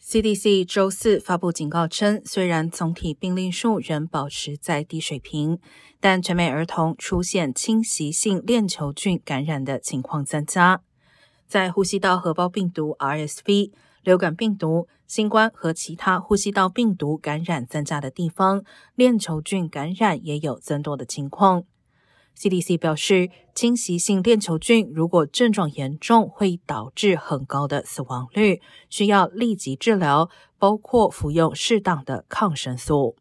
[0.00, 5.58] CDC 周四发布警告称，虽然总体病例数仍保持在低水平，
[6.00, 10.82] 但全美儿童出现侵袭性链球菌感染的情况增加。
[11.46, 13.70] 在呼吸道合胞病毒 （RSV）、
[14.02, 18.64] 流感病毒、新冠和其他呼吸道病毒感染增加的地方，
[18.94, 21.64] 链球菌感染也有增多的情况。
[22.38, 30.28] CDC 表示，侵袭性链球菌如果症状严重，会导致很高的死亡率，需要立即治疗，
[30.58, 33.16] 包括服用适当的抗生素。